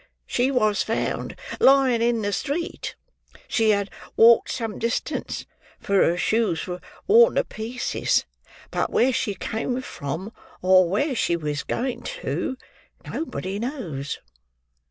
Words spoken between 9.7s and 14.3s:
from, or where she was going to, nobody knows."